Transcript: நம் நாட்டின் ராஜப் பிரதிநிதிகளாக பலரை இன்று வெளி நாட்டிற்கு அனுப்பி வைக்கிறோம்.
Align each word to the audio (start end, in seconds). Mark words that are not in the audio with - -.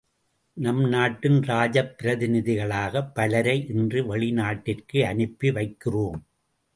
நம் 0.57 0.79
நாட்டின் 0.89 1.37
ராஜப் 1.41 1.91
பிரதிநிதிகளாக 1.99 3.03
பலரை 3.13 3.67
இன்று 3.67 4.05
வெளி 4.05 4.31
நாட்டிற்கு 4.31 5.05
அனுப்பி 5.05 5.49
வைக்கிறோம். 5.49 6.19